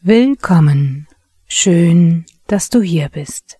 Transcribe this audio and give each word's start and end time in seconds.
Willkommen. 0.00 1.08
Schön, 1.48 2.26
dass 2.46 2.70
du 2.70 2.80
hier 2.80 3.08
bist. 3.08 3.58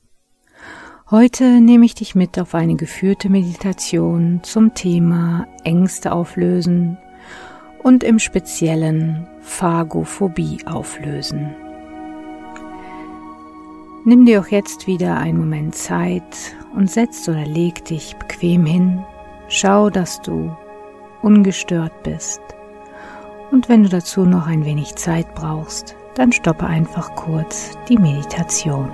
Heute 1.11 1.61
nehme 1.61 1.85
ich 1.85 1.97
dich 1.97 2.15
mit 2.15 2.39
auf 2.39 2.55
eine 2.55 2.77
geführte 2.77 3.29
Meditation 3.29 4.45
zum 4.45 4.75
Thema 4.75 5.49
Ängste 5.65 6.13
auflösen 6.13 6.99
und 7.83 8.05
im 8.05 8.21
Speziellen 8.21 9.27
Phagophobie 9.41 10.59
auflösen. 10.67 11.53
Nimm 14.05 14.25
dir 14.25 14.41
auch 14.41 14.49
jetzt 14.49 14.87
wieder 14.87 15.17
einen 15.17 15.39
Moment 15.39 15.75
Zeit 15.75 16.55
und 16.77 16.89
setz 16.89 17.29
oder 17.29 17.45
leg 17.45 17.85
dich 17.87 18.15
bequem 18.15 18.67
hin. 18.67 19.05
Schau, 19.49 19.91
dass 19.91 20.23
du 20.23 20.57
ungestört 21.27 22.05
bist. 22.05 22.41
Und 23.51 23.69
wenn 23.69 23.83
du 23.83 23.89
dazu 23.89 24.25
noch 24.25 24.47
ein 24.47 24.65
wenig 24.65 24.95
Zeit 24.95 25.35
brauchst, 25.35 25.97
dann 26.15 26.31
stoppe 26.31 26.67
einfach 26.67 27.17
kurz 27.17 27.77
die 27.89 27.99
Meditation. 27.99 28.89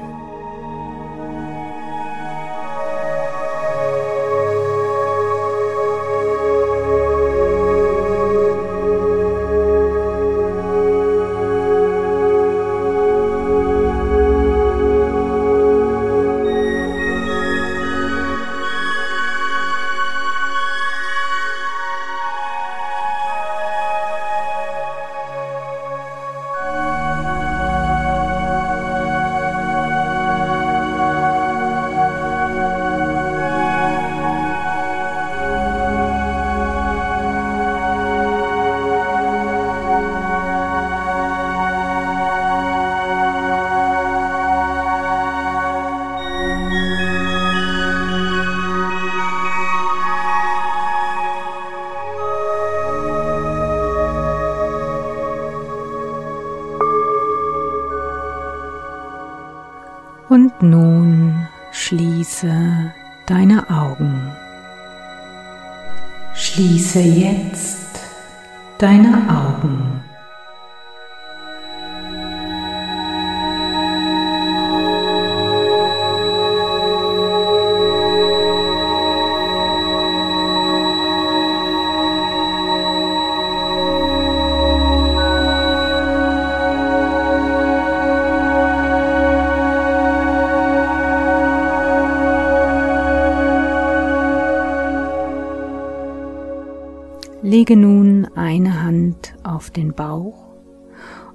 Nun 60.63 61.47
schließe 61.73 62.93
deine 63.27 63.69
Augen. 63.69 64.31
Schließe 66.35 67.01
jetzt 67.01 68.01
deine 68.79 69.29
Augen. 69.29 70.02
Lege 97.45 97.77
nun 97.77 98.29
eine 98.37 98.85
Hand 98.85 99.35
auf 99.43 99.71
den 99.71 99.93
Bauch 99.95 100.47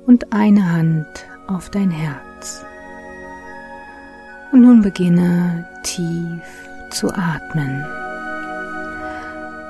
und 0.06 0.31
eine 0.31 0.72
Hand 0.72 1.06
auf 1.47 1.69
dein 1.69 1.91
Herz. 1.91 2.63
Und 4.53 4.62
nun 4.62 4.81
beginne 4.81 5.68
tief 5.84 6.69
zu 6.91 7.09
atmen. 7.13 7.85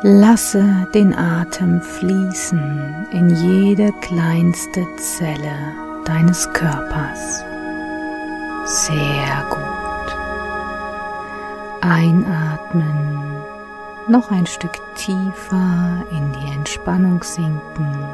Lasse 0.03 0.87
den 0.93 1.15
Atem 1.15 1.81
fließen 1.81 3.07
in 3.13 3.29
jede 3.31 3.91
kleinste 4.01 4.85
Zelle 4.97 5.57
deines 6.05 6.47
Körpers. 6.53 7.43
Sehr 8.65 9.43
gut. 9.49 10.15
Einatmen 11.81 13.16
noch 14.09 14.31
ein 14.31 14.45
Stück 14.45 14.79
tiefer 14.95 16.03
in 16.11 16.33
die 16.33 16.51
Entspannung 16.53 17.21
sinken. 17.23 18.05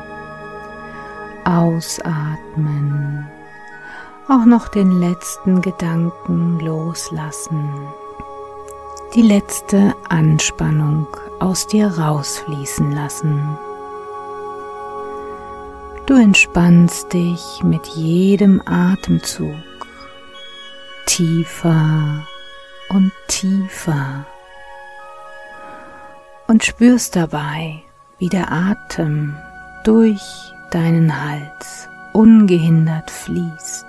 Ausatmen. 1.46 3.28
Auch 4.28 4.46
noch 4.46 4.70
den 4.70 4.92
letzten 4.92 5.62
Gedanken 5.62 6.60
loslassen. 6.60 7.70
Die 9.14 9.22
letzte 9.22 9.94
Anspannung 10.10 11.08
aus 11.40 11.68
dir 11.68 11.88
rausfließen 11.88 12.92
lassen. 12.92 13.58
Du 16.06 16.16
entspannst 16.16 17.14
dich 17.14 17.62
mit 17.64 17.88
jedem 17.88 18.62
Atemzug 18.66 19.54
tiefer 21.06 22.26
und 22.90 23.12
tiefer 23.28 24.26
und 26.54 26.64
spürst 26.64 27.16
dabei, 27.16 27.82
wie 28.20 28.30
der 28.30 28.52
Atem 28.52 29.36
durch 29.84 30.22
deinen 30.70 31.20
Hals 31.26 31.90
ungehindert 32.12 33.10
fließt, 33.10 33.88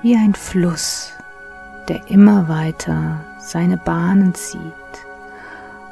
wie 0.00 0.16
ein 0.16 0.34
Fluss, 0.34 1.12
der 1.86 2.08
immer 2.08 2.48
weiter 2.48 3.20
seine 3.38 3.76
Bahnen 3.76 4.32
zieht, 4.32 4.62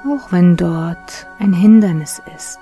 auch 0.06 0.32
wenn 0.32 0.56
dort 0.56 1.26
ein 1.38 1.52
Hindernis 1.52 2.22
ist. 2.34 2.60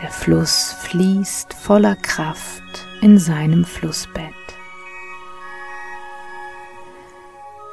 Der 0.00 0.10
Fluss 0.10 0.72
fließt 0.82 1.52
voller 1.52 1.96
Kraft 1.96 2.86
in 3.00 3.18
seinem 3.18 3.64
Flussbett. 3.64 4.41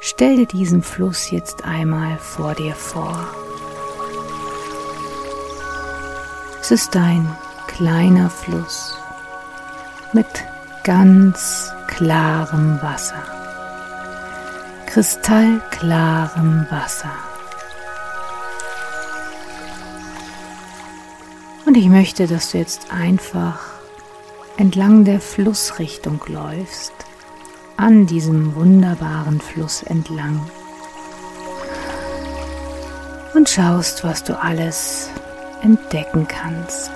Stell 0.02 0.36
dir 0.36 0.46
diesen 0.46 0.82
Fluss 0.82 1.30
jetzt 1.30 1.64
einmal 1.64 2.16
vor 2.16 2.54
dir 2.54 2.74
vor. 2.74 3.28
Es 6.58 6.70
ist 6.70 6.96
ein 6.96 7.30
kleiner 7.66 8.30
Fluss 8.30 8.96
mit 10.14 10.26
ganz 10.84 11.70
klarem 11.86 12.80
Wasser, 12.80 13.22
kristallklarem 14.86 16.66
Wasser. 16.70 17.12
Und 21.66 21.76
ich 21.76 21.90
möchte, 21.90 22.26
dass 22.26 22.52
du 22.52 22.58
jetzt 22.58 22.90
einfach 22.90 23.58
entlang 24.56 25.04
der 25.04 25.20
Flussrichtung 25.20 26.22
läufst 26.26 26.94
an 27.80 28.04
diesem 28.06 28.54
wunderbaren 28.54 29.40
Fluss 29.40 29.82
entlang 29.82 30.38
und 33.34 33.48
schaust, 33.48 34.04
was 34.04 34.22
du 34.22 34.38
alles 34.38 35.08
entdecken 35.62 36.28
kannst. 36.28 36.90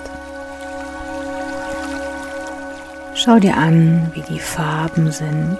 Schau 3.15 3.39
dir 3.39 3.57
an, 3.57 4.11
wie 4.13 4.21
die 4.31 4.39
Farben 4.39 5.11
sind. 5.11 5.57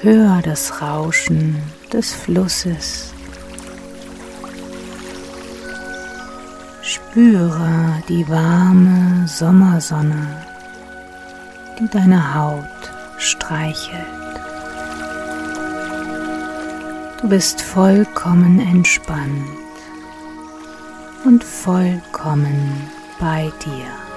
Hör 0.00 0.42
das 0.42 0.82
Rauschen 0.82 1.62
des 1.92 2.12
Flusses. 2.12 3.11
Spüre 7.12 8.02
die 8.08 8.26
warme 8.26 9.28
Sommersonne, 9.28 10.28
die 11.78 11.86
deine 11.86 12.34
Haut 12.34 12.64
streichelt. 13.18 14.00
Du 17.20 17.28
bist 17.28 17.60
vollkommen 17.60 18.60
entspannt 18.60 19.44
und 21.26 21.44
vollkommen 21.44 22.80
bei 23.20 23.52
dir. 23.62 24.11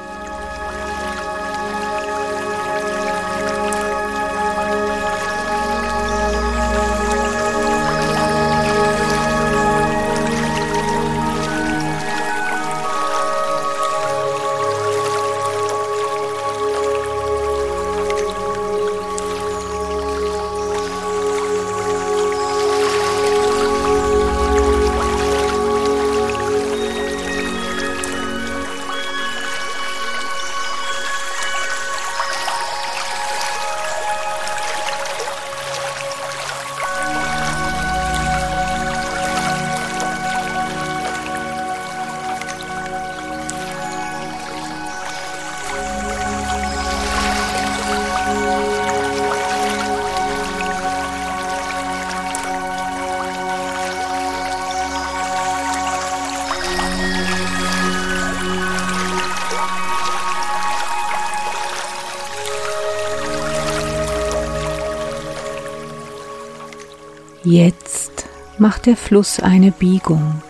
Macht 68.65 68.87
der 68.87 68.97
Fluss 68.97 69.39
eine 69.39 69.71
Biegung. 69.71 70.41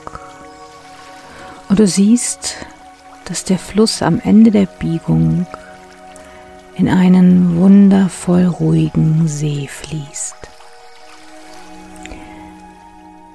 Und 1.68 1.80
du 1.80 1.86
siehst, 1.86 2.66
dass 3.26 3.44
der 3.44 3.60
Fluss 3.60 4.02
am 4.02 4.22
Ende 4.24 4.52
der 4.52 4.68
Biegung 4.68 5.46
in 6.76 6.88
einen 6.88 7.58
wundervoll 7.58 8.46
ruhigen 8.46 9.28
See 9.28 9.68
fließt. 9.68 10.38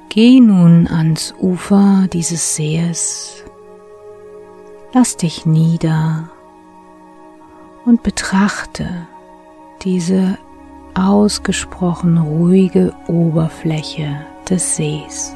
Geh 0.09 0.41
nun 0.41 0.89
ans 0.89 1.35
Ufer 1.39 2.07
dieses 2.11 2.57
Sees, 2.57 3.45
lass 4.95 5.19
dich 5.19 5.45
nieder 5.45 6.31
und 7.85 8.03
betrachte 8.03 8.89
diese 9.83 10.39
ausgesprochen 10.95 12.17
ruhige 12.17 12.95
Oberfläche 13.09 14.25
des 14.51 14.77
Sees. 14.77 15.35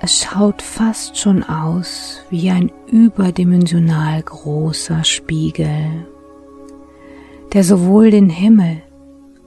Es 0.00 0.18
schaut 0.18 0.60
fast 0.60 1.16
schon 1.16 1.42
aus 1.42 2.20
wie 2.28 2.50
ein 2.50 2.70
überdimensional 2.88 4.22
großer 4.22 5.02
Spiegel, 5.04 6.06
der 7.54 7.64
sowohl 7.64 8.10
den 8.10 8.28
Himmel 8.28 8.82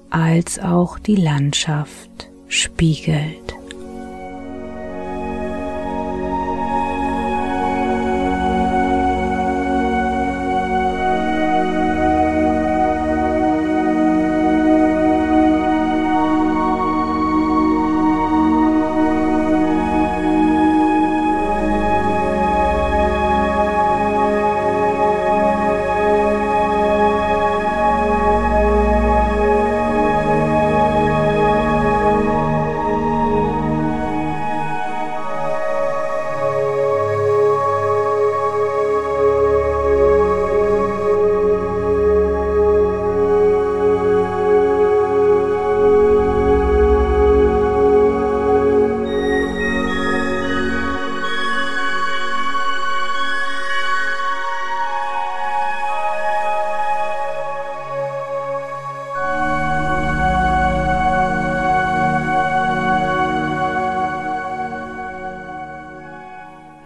als 0.09 0.57
auch 0.57 0.97
die 0.97 1.17
Landschaft 1.17 2.31
spiegelt. 2.47 3.56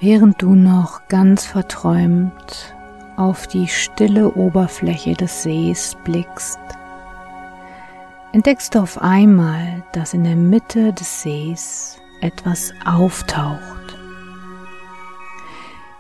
Während 0.04 0.42
du 0.42 0.56
noch 0.56 1.08
ganz 1.10 1.46
verträumt 1.46 2.74
auf 3.18 3.46
die 3.46 3.68
stille 3.68 4.32
Oberfläche 4.32 5.14
des 5.14 5.44
Sees 5.44 5.96
blickst, 6.04 6.58
entdeckst 8.32 8.74
du 8.74 8.80
auf 8.80 9.00
einmal, 9.00 9.84
dass 9.92 10.16
in 10.16 10.24
der 10.24 10.36
Mitte 10.36 10.92
des 10.92 11.22
Sees 11.22 12.02
etwas 12.20 12.74
auftaucht. 12.84 13.96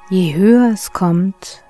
Je 0.09 0.33
höher 0.33 0.71
es 0.73 0.91
kommt, 0.93 1.63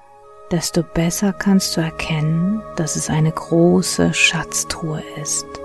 desto 0.51 0.83
besser 0.83 1.33
kannst 1.33 1.75
du 1.75 1.81
erkennen, 1.81 2.61
dass 2.77 2.95
es 2.95 3.09
eine 3.09 3.33
große 3.33 4.13
Schatztruhe 4.13 5.03
ist. 5.21 5.60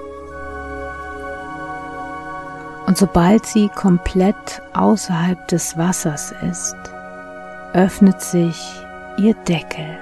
Und 2.87 2.97
sobald 2.97 3.45
sie 3.45 3.69
komplett 3.69 4.63
außerhalb 4.73 5.49
des 5.49 5.77
Wassers 5.77 6.33
ist, 6.49 6.77
öffnet 7.75 8.21
sich 8.21 8.57
ihr 9.19 9.35
Deckel. 9.35 9.99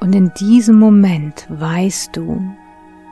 Und 0.00 0.14
in 0.14 0.32
diesem 0.34 0.78
Moment 0.78 1.46
weißt 1.48 2.16
du, 2.16 2.42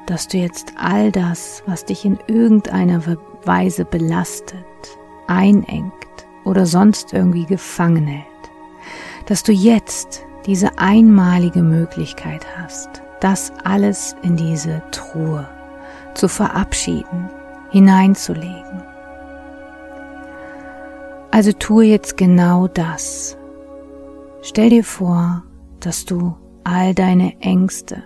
dass 0.06 0.28
du 0.28 0.38
jetzt 0.38 0.72
all 0.76 1.12
das, 1.12 1.62
was 1.66 1.84
dich 1.84 2.04
in 2.04 2.18
irgendeiner 2.26 3.00
Weise 3.44 3.84
belastet, 3.84 4.64
einengt 5.28 5.92
oder 6.44 6.66
sonst 6.66 7.12
irgendwie 7.12 7.46
gefangen 7.46 8.06
hält, 8.06 8.26
dass 9.26 9.42
du 9.42 9.52
jetzt 9.52 10.24
diese 10.46 10.78
einmalige 10.78 11.62
Möglichkeit 11.62 12.46
hast, 12.56 13.02
das 13.20 13.52
alles 13.64 14.14
in 14.22 14.36
diese 14.36 14.82
Truhe 14.92 15.48
zu 16.16 16.28
verabschieden, 16.28 17.28
hineinzulegen. 17.70 18.82
Also 21.30 21.52
tue 21.52 21.84
jetzt 21.84 22.16
genau 22.16 22.66
das. 22.66 23.36
Stell 24.42 24.70
dir 24.70 24.84
vor, 24.84 25.42
dass 25.80 26.04
du 26.04 26.34
all 26.64 26.94
deine 26.94 27.40
Ängste, 27.40 28.02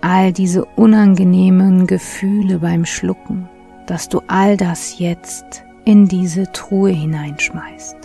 all 0.00 0.32
diese 0.32 0.64
unangenehmen 0.64 1.86
Gefühle 1.86 2.58
beim 2.58 2.84
Schlucken, 2.84 3.48
dass 3.86 4.08
du 4.08 4.20
all 4.26 4.56
das 4.56 4.98
jetzt 4.98 5.64
in 5.84 6.08
diese 6.08 6.50
Truhe 6.52 6.90
hineinschmeißt. 6.90 7.96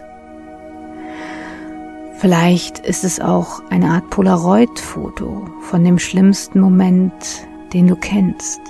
Vielleicht 2.17 2.77
ist 2.79 3.03
es 3.03 3.19
auch 3.19 3.63
eine 3.71 3.89
Art 3.89 4.11
Polaroid-Foto 4.11 5.47
von 5.61 5.83
dem 5.83 5.97
schlimmsten 5.97 6.59
Moment 6.59 7.47
den 7.73 7.87
du 7.87 7.95
kennst. 7.95 8.61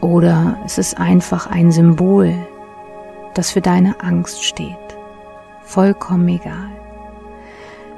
Oder 0.00 0.58
es 0.64 0.78
ist 0.78 0.98
einfach 0.98 1.48
ein 1.48 1.72
Symbol, 1.72 2.34
das 3.34 3.50
für 3.50 3.60
deine 3.60 4.00
Angst 4.00 4.44
steht. 4.44 4.76
Vollkommen 5.62 6.28
egal. 6.28 6.70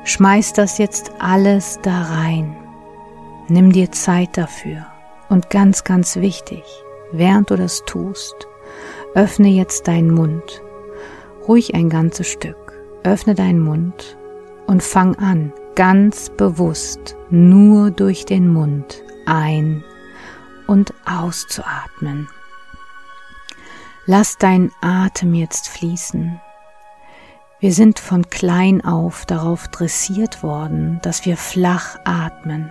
Schmeiß 0.04 0.54
das 0.54 0.78
jetzt 0.78 1.12
alles 1.18 1.78
da 1.82 2.02
rein. 2.02 2.56
Nimm 3.48 3.72
dir 3.72 3.92
Zeit 3.92 4.36
dafür. 4.36 4.86
Und 5.28 5.50
ganz, 5.50 5.84
ganz 5.84 6.16
wichtig, 6.16 6.64
während 7.12 7.50
du 7.50 7.56
das 7.56 7.84
tust, 7.84 8.48
öffne 9.14 9.48
jetzt 9.48 9.86
deinen 9.86 10.12
Mund. 10.12 10.62
Ruhig 11.46 11.74
ein 11.74 11.88
ganzes 11.88 12.26
Stück. 12.26 12.72
Öffne 13.04 13.34
deinen 13.34 13.60
Mund 13.60 14.18
und 14.66 14.82
fang 14.82 15.14
an, 15.16 15.52
ganz 15.74 16.30
bewusst 16.30 17.16
nur 17.30 17.90
durch 17.90 18.24
den 18.24 18.52
Mund 18.52 19.02
ein 19.26 19.82
und 20.70 20.94
auszuatmen. 21.04 22.28
Lass 24.06 24.38
deinen 24.38 24.70
Atem 24.80 25.34
jetzt 25.34 25.68
fließen. 25.68 26.40
Wir 27.58 27.72
sind 27.72 27.98
von 27.98 28.30
klein 28.30 28.84
auf 28.84 29.26
darauf 29.26 29.66
dressiert 29.66 30.44
worden, 30.44 31.00
dass 31.02 31.26
wir 31.26 31.36
flach 31.36 31.98
atmen. 32.04 32.70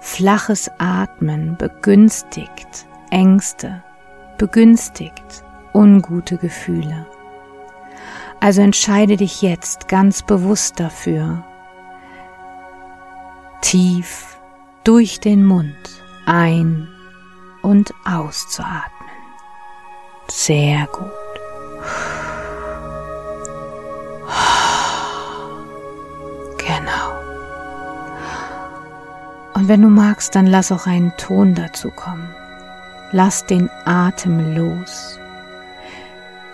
Flaches 0.00 0.70
Atmen 0.78 1.56
begünstigt 1.56 2.86
Ängste, 3.10 3.82
begünstigt 4.36 5.42
ungute 5.72 6.36
Gefühle. 6.36 7.06
Also 8.40 8.60
entscheide 8.60 9.16
dich 9.16 9.40
jetzt 9.40 9.88
ganz 9.88 10.22
bewusst 10.22 10.78
dafür, 10.78 11.42
tief 13.62 14.38
durch 14.84 15.18
den 15.18 15.46
Mund 15.46 16.03
ein- 16.26 16.88
und 17.62 17.94
auszuatmen. 18.04 19.08
Sehr 20.28 20.86
gut. 20.92 21.10
Genau. 26.58 27.12
Und 29.54 29.68
wenn 29.68 29.82
du 29.82 29.88
magst, 29.88 30.34
dann 30.34 30.46
lass 30.46 30.72
auch 30.72 30.86
einen 30.86 31.12
Ton 31.16 31.54
dazu 31.54 31.90
kommen. 31.90 32.28
Lass 33.12 33.46
den 33.46 33.70
Atem 33.84 34.56
los. 34.56 35.18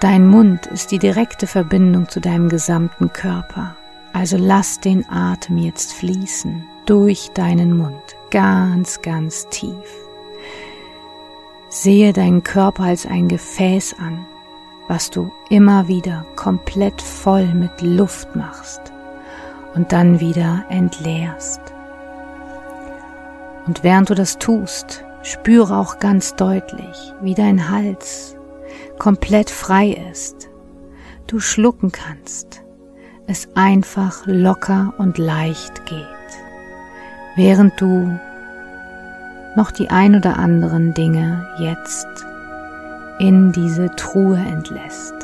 Dein 0.00 0.27
Mund 0.27 0.67
ist 0.67 0.91
die 0.91 0.99
direkte 0.99 1.47
Verbindung 1.47 2.09
zu 2.09 2.21
deinem 2.21 2.49
gesamten 2.49 3.12
Körper. 3.12 3.77
Also 4.12 4.37
lass 4.37 4.81
den 4.81 5.09
Atem 5.09 5.59
jetzt 5.59 5.93
fließen 5.93 6.65
durch 6.91 7.31
deinen 7.35 7.77
Mund 7.77 8.17
ganz, 8.33 9.01
ganz 9.01 9.47
tief. 9.49 10.09
Sehe 11.69 12.13
deinen 12.13 12.43
Körper 12.43 12.83
als 12.83 13.07
ein 13.07 13.29
Gefäß 13.29 13.95
an, 14.01 14.27
was 14.89 15.09
du 15.09 15.31
immer 15.51 15.87
wieder 15.87 16.27
komplett 16.35 17.01
voll 17.01 17.47
mit 17.55 17.81
Luft 17.81 18.35
machst 18.35 18.81
und 19.77 19.93
dann 19.93 20.19
wieder 20.19 20.65
entleerst. 20.69 21.61
Und 23.69 23.85
während 23.85 24.11
du 24.11 24.17
das 24.17 24.39
tust, 24.39 25.05
spüre 25.23 25.77
auch 25.77 26.01
ganz 26.01 26.35
deutlich, 26.35 27.15
wie 27.21 27.35
dein 27.35 27.71
Hals 27.71 28.35
komplett 28.99 29.49
frei 29.49 29.97
ist. 30.11 30.51
Du 31.29 31.39
schlucken 31.39 31.93
kannst, 31.93 32.65
es 33.29 33.49
einfach 33.55 34.27
locker 34.27 34.93
und 34.99 35.19
leicht 35.19 35.87
geht, 35.87 36.20
während 37.37 37.81
du 37.81 38.19
noch 39.57 39.71
die 39.71 39.91
ein 39.91 40.17
oder 40.17 40.39
anderen 40.39 40.95
Dinge 40.95 41.47
jetzt 41.59 42.07
in 43.19 43.53
diese 43.53 43.95
Truhe 43.97 44.39
entlässt. 44.39 45.15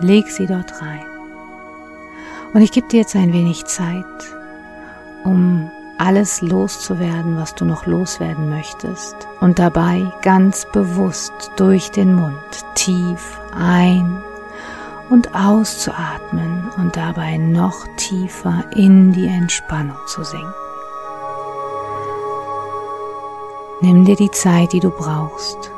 Leg 0.00 0.30
sie 0.30 0.46
dort 0.46 0.82
rein. 0.82 1.04
Und 2.52 2.60
ich 2.60 2.72
gebe 2.72 2.88
dir 2.88 3.00
jetzt 3.00 3.16
ein 3.16 3.32
wenig 3.32 3.64
Zeit, 3.64 4.04
um 5.24 5.70
alles 5.98 6.42
loszuwerden, 6.42 7.36
was 7.36 7.54
du 7.54 7.64
noch 7.64 7.86
loswerden 7.86 8.50
möchtest. 8.50 9.16
Und 9.40 9.58
dabei 9.58 10.02
ganz 10.22 10.66
bewusst 10.72 11.32
durch 11.56 11.90
den 11.90 12.14
Mund 12.14 12.34
tief 12.74 13.40
ein 13.58 14.22
und 15.08 15.34
auszuatmen 15.34 16.68
und 16.76 16.96
dabei 16.96 17.38
noch 17.38 17.86
tiefer 17.96 18.64
in 18.74 19.12
die 19.12 19.26
Entspannung 19.26 19.96
zu 20.06 20.24
sinken. 20.24 20.65
Nimm 23.80 24.04
dir 24.04 24.16
die 24.16 24.30
Zeit, 24.30 24.72
die 24.72 24.80
du 24.80 24.90
brauchst. 24.90 25.70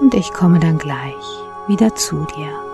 Und 0.00 0.14
ich 0.14 0.32
komme 0.32 0.58
dann 0.58 0.78
gleich 0.78 1.44
wieder 1.66 1.94
zu 1.94 2.24
dir. 2.36 2.65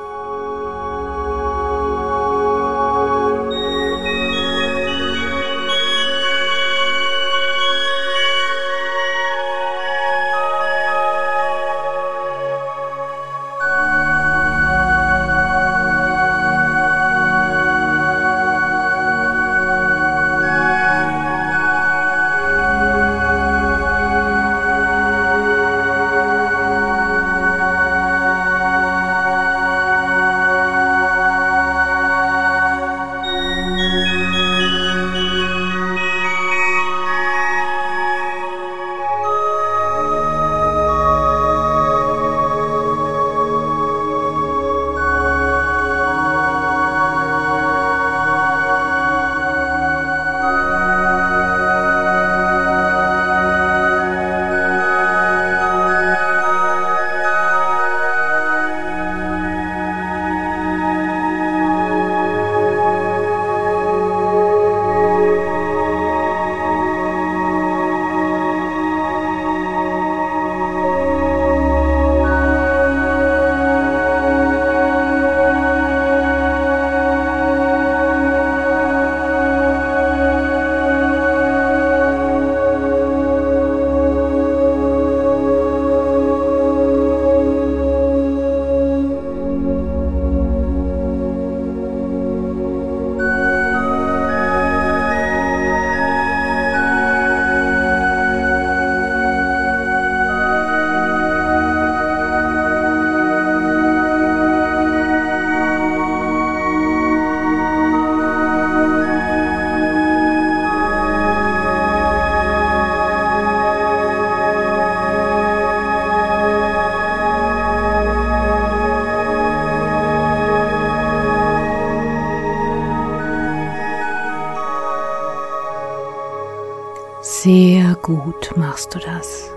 Sehr 127.42 127.96
gut 127.96 128.56
machst 128.56 128.94
du 128.94 129.00
das. 129.00 129.50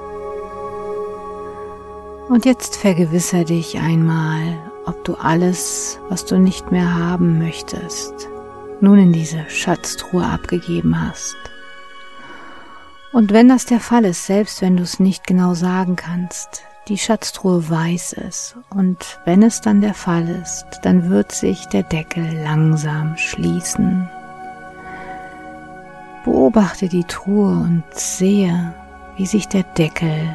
Und 2.30 2.44
jetzt 2.44 2.78
vergewissere 2.78 3.46
dich 3.46 3.78
einmal, 3.78 4.58
ob 4.88 5.04
du 5.04 5.14
alles, 5.14 6.00
was 6.10 6.26
du 6.26 6.40
nicht 6.40 6.72
mehr 6.72 6.96
haben 6.96 7.38
möchtest, 7.38 8.28
nun 8.82 8.98
in 8.98 9.14
diese 9.14 9.48
Schatztruhe 9.50 10.26
abgegeben 10.26 11.00
hast. 11.00 11.36
Und 13.14 13.32
wenn 13.32 13.50
das 13.50 13.68
der 13.68 13.80
Fall 13.80 14.06
ist, 14.06 14.26
selbst 14.26 14.64
wenn 14.64 14.78
du 14.78 14.82
es 14.82 15.00
nicht 15.00 15.28
genau 15.28 15.54
sagen 15.54 15.96
kannst, 15.96 16.64
die 16.88 16.98
Schatztruhe 16.98 17.70
weiß 17.70 18.14
es. 18.14 18.56
Und 18.72 19.20
wenn 19.26 19.44
es 19.44 19.62
dann 19.62 19.82
der 19.82 19.94
Fall 19.94 20.28
ist, 20.42 20.66
dann 20.82 21.12
wird 21.12 21.32
sich 21.32 21.64
der 21.68 21.84
Deckel 21.84 22.26
langsam 22.44 23.16
schließen 23.16 24.10
Beobachte 26.26 26.90
die 26.90 27.04
Truhe 27.04 27.52
und 27.52 27.84
sehe, 27.92 28.74
wie 29.16 29.28
sich 29.28 29.48
der 29.48 29.62
Deckel 29.62 30.28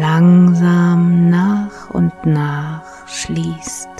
langsam 0.00 1.28
nach 1.28 1.90
und 1.90 2.12
nach 2.24 3.06
schließt, 3.06 3.90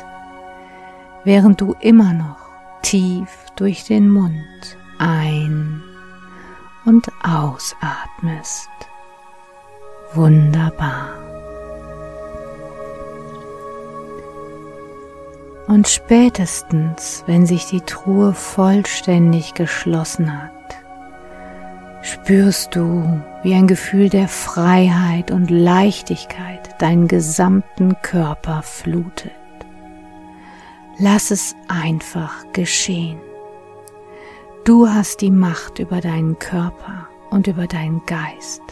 während 1.25 1.61
du 1.61 1.77
immer 1.81 2.15
noch 2.15 2.39
tief 2.81 3.29
durch 3.57 3.85
den 3.85 4.09
Mund 4.09 4.79
ein 4.99 5.83
und 6.87 7.13
ausatmest. 7.23 8.71
Wunderbar. 10.15 11.11
Und 15.67 15.89
spätestens, 15.89 17.23
wenn 17.27 17.45
sich 17.45 17.67
die 17.67 17.83
Truhe 17.83 18.33
vollständig 18.33 19.53
geschlossen 19.53 20.43
hat, 20.43 20.54
spürst 22.05 22.77
du, 22.77 23.23
wie 23.43 23.55
ein 23.55 23.67
Gefühl 23.67 24.11
der 24.11 24.29
Freiheit 24.29 25.31
und 25.31 25.51
Leichtigkeit 25.51 26.81
deinen 26.81 27.09
gesamten 27.09 27.97
Körper 28.03 28.63
flutet. 28.63 29.33
Lass 30.99 31.31
es 31.31 31.57
einfach 31.67 32.45
geschehen. 32.53 33.19
Du 34.65 34.87
hast 34.89 35.23
die 35.23 35.31
Macht 35.31 35.79
über 35.79 36.01
deinen 36.03 36.39
Körper 36.39 37.09
und 37.31 37.47
über 37.47 37.67
deinen 37.67 38.05
Geist. 38.05 38.63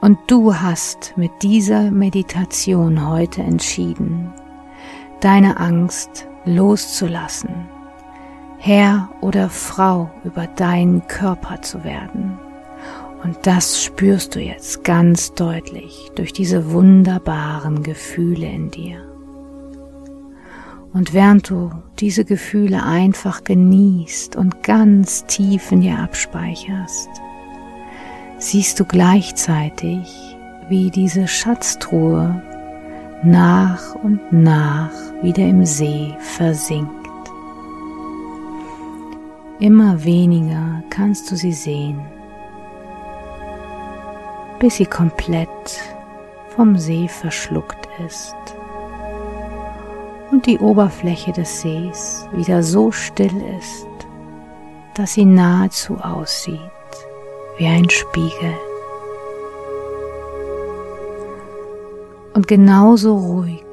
Und 0.00 0.18
du 0.26 0.54
hast 0.54 1.14
mit 1.16 1.30
dieser 1.42 1.90
Meditation 1.92 3.08
heute 3.08 3.42
entschieden, 3.42 4.32
deine 5.20 5.58
Angst 5.58 6.26
loszulassen 6.44 7.68
Herr 8.62 9.08
oder 9.22 9.48
Frau 9.48 10.10
über 10.22 10.46
deinen 10.46 11.06
Körper 11.08 11.62
zu 11.62 11.82
werden. 11.82 12.38
Und 13.24 13.38
das 13.46 13.82
spürst 13.82 14.34
du 14.34 14.40
jetzt 14.40 14.84
ganz 14.84 15.32
deutlich 15.32 16.10
durch 16.14 16.34
diese 16.34 16.70
wunderbaren 16.70 17.82
Gefühle 17.82 18.46
in 18.46 18.70
dir. 18.70 18.98
Und 20.92 21.14
während 21.14 21.48
du 21.48 21.70
diese 22.00 22.26
Gefühle 22.26 22.82
einfach 22.84 23.44
genießt 23.44 24.36
und 24.36 24.62
ganz 24.62 25.24
tief 25.24 25.72
in 25.72 25.80
dir 25.80 25.98
abspeicherst, 25.98 27.08
siehst 28.36 28.78
du 28.78 28.84
gleichzeitig, 28.84 30.36
wie 30.68 30.90
diese 30.90 31.28
Schatztruhe 31.28 32.42
nach 33.22 33.94
und 33.94 34.20
nach 34.32 34.92
wieder 35.22 35.46
im 35.46 35.64
See 35.64 36.14
versinkt. 36.18 36.99
Immer 39.60 40.02
weniger 40.04 40.82
kannst 40.90 41.30
du 41.30 41.36
sie 41.36 41.52
sehen. 41.52 42.00
bis 44.60 44.76
sie 44.76 44.86
komplett 44.86 45.48
vom 46.54 46.76
See 46.76 47.08
verschluckt 47.08 47.88
ist 48.06 48.36
und 50.30 50.46
die 50.46 50.58
Oberfläche 50.58 51.32
des 51.32 51.62
Sees 51.62 52.28
wieder 52.32 52.62
so 52.62 52.92
still 52.92 53.32
ist, 53.58 53.88
dass 54.94 55.14
sie 55.14 55.24
nahezu 55.24 55.96
aussieht 55.96 56.60
wie 57.56 57.66
ein 57.66 57.88
Spiegel. 57.88 58.54
Und 62.34 62.46
genauso 62.46 63.16
ruhig 63.16 63.64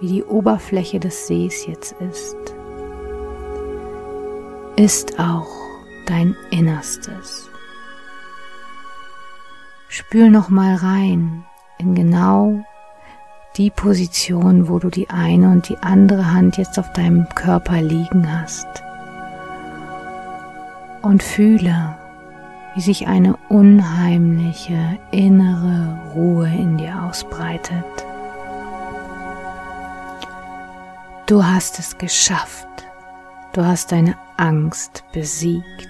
wie 0.00 0.08
die 0.08 0.24
Oberfläche 0.24 0.98
des 0.98 1.28
Sees 1.28 1.66
jetzt 1.66 1.94
ist, 2.10 2.51
ist 4.76 5.18
auch 5.18 5.48
dein 6.06 6.34
Innerstes. 6.50 7.48
Spür 9.88 10.30
noch 10.30 10.48
mal 10.48 10.74
rein 10.76 11.44
in 11.78 11.94
genau 11.94 12.64
die 13.56 13.70
Position, 13.70 14.68
wo 14.68 14.78
du 14.78 14.88
die 14.88 15.10
eine 15.10 15.50
und 15.50 15.68
die 15.68 15.76
andere 15.78 16.32
Hand 16.32 16.56
jetzt 16.56 16.78
auf 16.78 16.90
deinem 16.94 17.28
Körper 17.34 17.82
liegen 17.82 18.26
hast. 18.32 18.66
Und 21.02 21.22
fühle, 21.22 21.96
wie 22.74 22.80
sich 22.80 23.06
eine 23.06 23.36
unheimliche 23.50 24.98
innere 25.10 25.98
Ruhe 26.14 26.48
in 26.48 26.78
dir 26.78 27.02
ausbreitet. 27.02 27.84
Du 31.26 31.44
hast 31.44 31.78
es 31.78 31.98
geschafft. 31.98 32.66
Du 33.52 33.66
hast 33.66 33.92
deine 33.92 34.16
Angst 34.38 35.04
besiegt. 35.12 35.88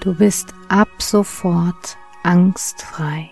Du 0.00 0.14
bist 0.14 0.54
ab 0.68 0.88
sofort 0.98 1.96
angstfrei. 2.22 3.30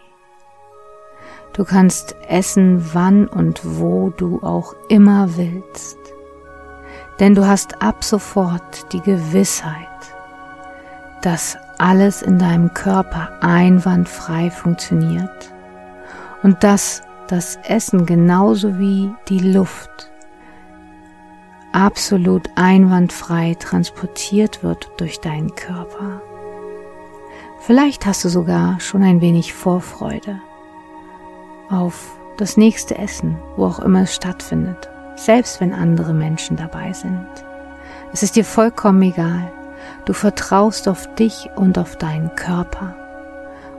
Du 1.53 1.65
kannst 1.65 2.17
essen, 2.29 2.85
wann 2.93 3.29
und 3.29 3.61
wo 3.63 4.11
du 4.11 4.43
auch 4.43 4.75
immer 4.89 5.37
willst. 5.37 5.97
Denn 7.21 7.37
du 7.37 7.47
hast 7.47 7.81
ab 7.81 8.03
sofort 8.03 8.93
die 8.93 9.01
Gewissheit, 9.01 9.77
dass 11.23 11.57
alles 11.79 12.21
in 12.21 12.41
deinem 12.41 12.75
Körper 12.75 13.31
einwandfrei 13.41 14.51
funktioniert 14.51 15.55
und 16.43 16.65
dass 16.65 17.03
das 17.29 17.61
Essen 17.63 18.07
genauso 18.07 18.77
wie 18.81 19.15
die 19.29 19.53
Luft 19.53 20.11
absolut 21.75 22.49
einwandfrei 22.55 23.57
transportiert 23.59 24.63
wird 24.63 24.93
durch 24.97 25.21
deinen 25.21 25.55
Körper. 25.57 26.23
Vielleicht 27.61 28.07
hast 28.07 28.25
du 28.25 28.29
sogar 28.29 28.79
schon 28.79 29.03
ein 29.03 29.21
wenig 29.21 29.53
Vorfreude 29.53 30.41
auf 31.69 32.17
das 32.37 32.57
nächste 32.57 32.97
Essen, 32.97 33.39
wo 33.57 33.67
auch 33.67 33.81
immer 33.81 34.03
es 34.03 34.15
stattfindet, 34.15 34.89
selbst 35.17 35.61
wenn 35.61 35.73
andere 35.73 36.13
Menschen 36.13 36.57
dabei 36.57 36.93
sind. 36.93 37.27
Es 38.13 38.23
ist 38.23 38.37
dir 38.37 38.45
vollkommen 38.45 39.03
egal. 39.03 39.51
Du 40.05 40.13
vertraust 40.13 40.89
auf 40.89 41.13
dich 41.17 41.49
und 41.57 41.77
auf 41.79 41.97
deinen 41.97 42.35
Körper. 42.37 42.95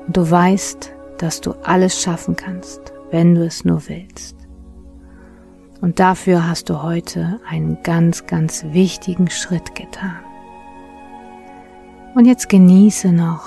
Und 0.06 0.18
du 0.18 0.30
weißt, 0.30 0.92
dass 1.18 1.40
du 1.40 1.54
alles 1.64 2.02
schaffen 2.02 2.36
kannst, 2.36 2.94
wenn 3.12 3.36
du 3.36 3.46
es 3.46 3.64
nur 3.64 3.88
willst. 3.88 4.35
Und 5.86 6.00
dafür 6.00 6.48
hast 6.50 6.72
du 6.72 6.82
heute 6.82 7.40
einen 7.48 7.78
ganz, 7.84 8.26
ganz 8.26 8.66
wichtigen 8.72 9.30
Schritt 9.30 9.76
getan. 9.76 10.18
Und 12.16 12.26
jetzt 12.26 12.50
genieße 12.50 13.12
noch 13.12 13.44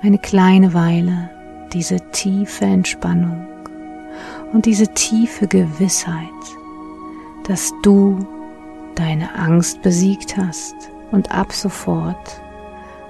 eine 0.00 0.18
kleine 0.18 0.74
Weile 0.74 1.30
diese 1.72 2.00
tiefe 2.10 2.64
Entspannung 2.64 3.46
und 4.52 4.66
diese 4.66 4.88
tiefe 4.88 5.46
Gewissheit, 5.46 6.16
dass 7.46 7.72
du 7.84 8.18
deine 8.96 9.32
Angst 9.36 9.82
besiegt 9.82 10.36
hast 10.36 10.74
und 11.12 11.30
ab 11.30 11.52
sofort 11.52 12.42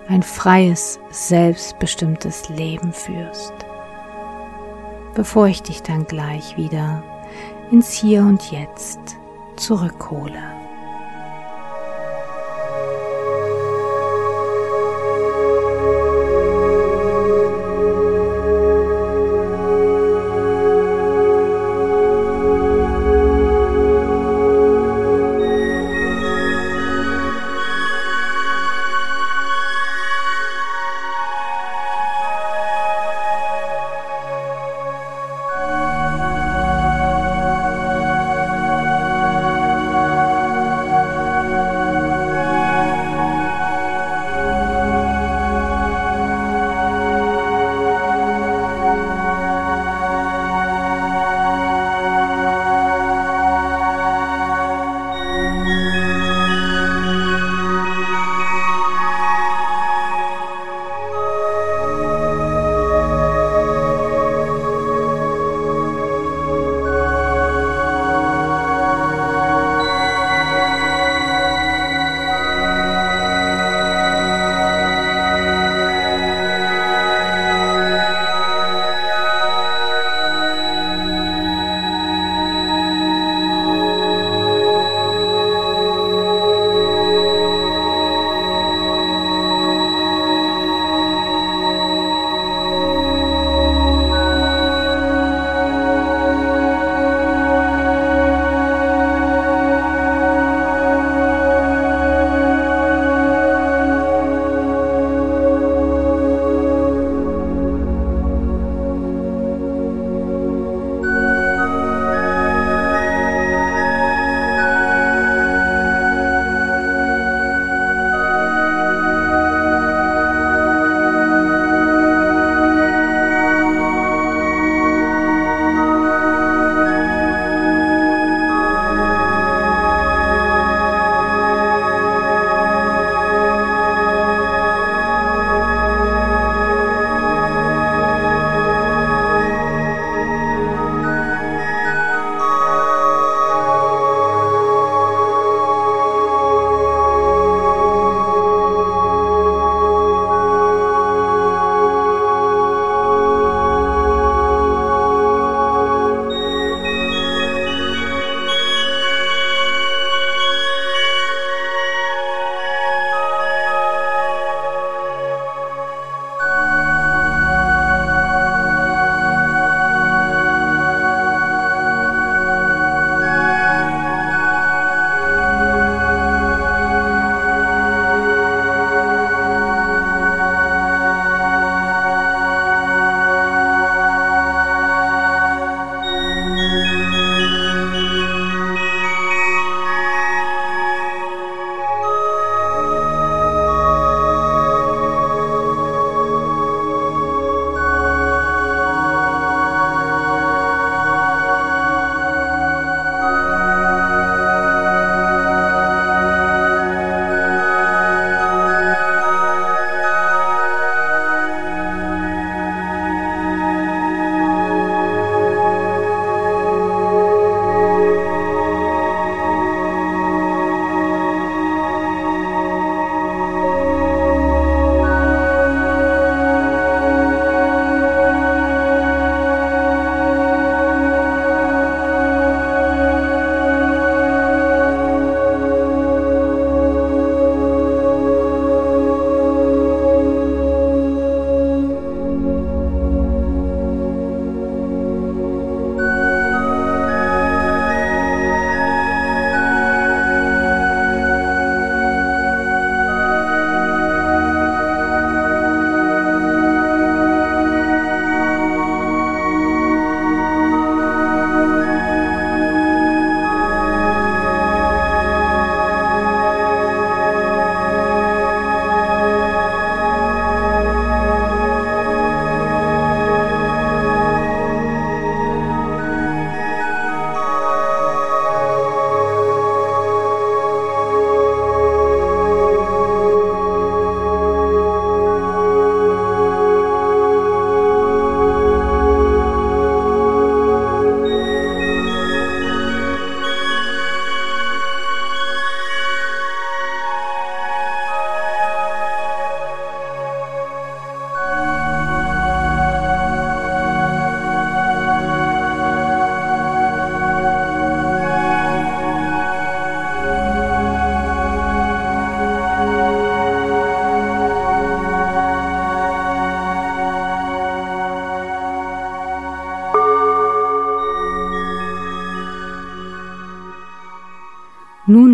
ein 0.09 0.23
freies, 0.23 1.01
selbstbestimmtes 1.11 2.51
Leben 2.51 2.93
führst. 2.93 3.55
Bevor 5.15 5.47
ich 5.47 5.63
dich 5.63 5.83
dann 5.83 6.05
gleich 6.07 6.59
wieder 6.59 7.03
ins 7.73 7.91
Hier 7.91 8.21
und 8.21 8.53
Jetzt 8.53 9.01
zurückhole. 9.57 10.62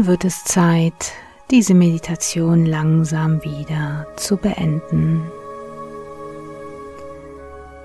Wird 0.09 0.25
es 0.25 0.43
Zeit, 0.43 1.13
diese 1.51 1.75
Meditation 1.75 2.65
langsam 2.65 3.45
wieder 3.45 4.07
zu 4.17 4.39
beenden. 4.39 5.23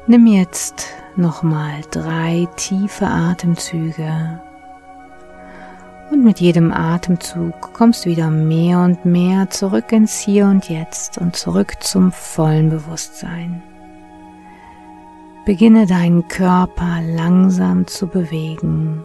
Nimm 0.07 0.25
jetzt 0.27 0.87
nochmal 1.17 1.81
drei 1.91 2.47
tiefe 2.55 3.07
Atemzüge 3.07 4.41
und 6.11 6.23
mit 6.23 6.39
jedem 6.39 6.71
Atemzug 6.71 7.73
kommst 7.73 8.05
du 8.05 8.11
wieder 8.11 8.29
mehr 8.29 8.79
und 8.79 9.03
mehr 9.03 9.49
zurück 9.49 9.91
ins 9.91 10.17
Hier 10.17 10.45
und 10.45 10.69
Jetzt 10.69 11.17
und 11.17 11.35
zurück 11.35 11.83
zum 11.83 12.13
vollen 12.13 12.69
Bewusstsein. 12.69 13.61
Beginne 15.45 15.87
deinen 15.87 16.25
Körper 16.29 17.01
langsam 17.01 17.85
zu 17.85 18.07
bewegen 18.07 19.03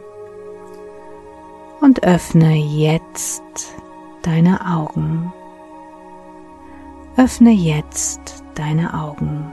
und 1.80 2.02
öffne 2.02 2.54
jetzt 2.54 3.42
deine 4.22 4.66
Augen. 4.66 5.32
Öffne 7.16 7.50
jetzt 7.50 8.44
deine 8.54 8.94
Augen. 8.94 9.52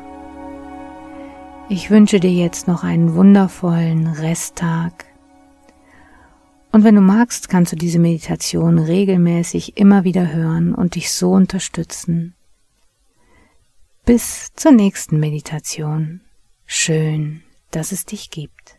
Ich 1.70 1.90
wünsche 1.90 2.20
dir 2.20 2.32
jetzt 2.32 2.68
noch 2.68 2.84
einen 2.84 3.16
wundervollen 3.16 4.08
Resttag 4.08 5.06
und 6.76 6.84
wenn 6.84 6.96
du 6.96 7.02
magst, 7.02 7.48
kannst 7.48 7.72
du 7.72 7.78
diese 7.78 8.00
Meditation 8.00 8.80
regelmäßig 8.80 9.78
immer 9.78 10.04
wieder 10.04 10.34
hören 10.34 10.76
und 10.76 10.96
dich 10.96 11.10
so 11.10 11.32
unterstützen. 11.32 12.34
Bis 14.04 14.52
zur 14.58 14.74
nächsten 14.74 15.18
Meditation. 15.22 16.20
Schön, 16.66 17.44
dass 17.72 17.94
es 17.94 18.04
dich 18.04 18.30
gibt. 18.30 18.75